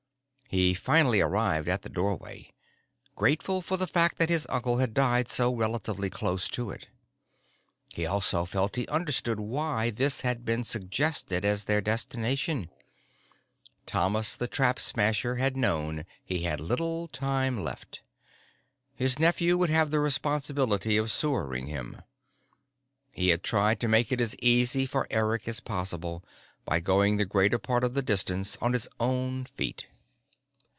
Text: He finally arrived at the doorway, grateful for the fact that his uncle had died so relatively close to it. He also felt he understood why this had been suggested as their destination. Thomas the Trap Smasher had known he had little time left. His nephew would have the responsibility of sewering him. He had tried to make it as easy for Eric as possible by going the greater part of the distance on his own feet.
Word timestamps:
He 0.53 0.73
finally 0.73 1.21
arrived 1.21 1.69
at 1.69 1.81
the 1.83 1.87
doorway, 1.87 2.49
grateful 3.15 3.61
for 3.61 3.77
the 3.77 3.87
fact 3.87 4.17
that 4.19 4.27
his 4.27 4.45
uncle 4.49 4.79
had 4.79 4.93
died 4.93 5.29
so 5.29 5.55
relatively 5.55 6.09
close 6.09 6.49
to 6.49 6.71
it. 6.71 6.89
He 7.93 8.05
also 8.05 8.43
felt 8.43 8.75
he 8.75 8.85
understood 8.89 9.39
why 9.39 9.91
this 9.91 10.23
had 10.27 10.43
been 10.43 10.65
suggested 10.65 11.45
as 11.45 11.63
their 11.63 11.79
destination. 11.79 12.69
Thomas 13.85 14.35
the 14.35 14.49
Trap 14.49 14.81
Smasher 14.81 15.35
had 15.37 15.55
known 15.55 16.05
he 16.21 16.39
had 16.43 16.59
little 16.59 17.07
time 17.07 17.63
left. 17.63 18.01
His 18.93 19.17
nephew 19.17 19.57
would 19.57 19.69
have 19.69 19.89
the 19.89 20.01
responsibility 20.01 20.97
of 20.97 21.09
sewering 21.09 21.67
him. 21.67 22.01
He 23.13 23.29
had 23.29 23.41
tried 23.41 23.79
to 23.79 23.87
make 23.87 24.11
it 24.11 24.19
as 24.19 24.35
easy 24.39 24.85
for 24.85 25.07
Eric 25.09 25.47
as 25.47 25.61
possible 25.61 26.25
by 26.65 26.81
going 26.81 27.15
the 27.15 27.23
greater 27.23 27.57
part 27.57 27.85
of 27.85 27.93
the 27.93 28.01
distance 28.01 28.57
on 28.59 28.73
his 28.73 28.89
own 28.99 29.45
feet. 29.45 29.85